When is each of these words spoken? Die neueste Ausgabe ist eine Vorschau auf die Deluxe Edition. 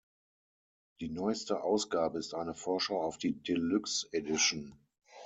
Die 0.99 1.09
neueste 1.09 1.61
Ausgabe 1.61 2.17
ist 2.17 2.33
eine 2.33 2.55
Vorschau 2.55 3.03
auf 3.03 3.19
die 3.19 3.33
Deluxe 3.43 4.07
Edition. 4.11 4.73